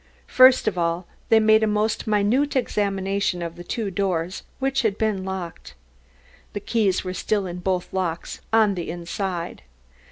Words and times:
First 0.25 0.67
of 0.67 0.79
all, 0.79 1.05
they 1.29 1.39
made 1.39 1.61
a 1.61 1.67
most 1.67 2.07
minute 2.07 2.55
examination 2.55 3.43
of 3.43 3.55
the 3.55 3.63
two 3.63 3.91
doors 3.91 4.41
which 4.57 4.81
had 4.81 4.97
been 4.97 5.23
locked. 5.23 5.75
The 6.53 6.59
keys 6.59 7.03
were 7.03 7.13
still 7.13 7.45
in 7.45 7.59
both 7.59 7.93
locks 7.93 8.41
on 8.51 8.73
the 8.73 8.89
inside. 8.89 9.61